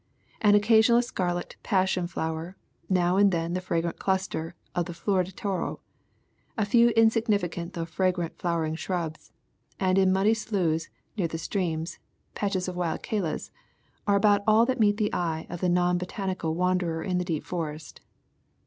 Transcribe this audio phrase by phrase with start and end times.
[0.41, 2.57] An occasional scarlet passion flower;
[2.89, 5.79] now and then the fragrant cluster of the floT del toro;
[6.57, 9.31] a few insignificant though fragrant flowering shrubs;
[9.79, 11.99] and in muddy sloughs near the streams,
[12.33, 13.51] patches of wild callas;
[14.07, 17.23] are about all that meet the eye of the non botanical wan derer in the
[17.23, 17.99] deep foi'est.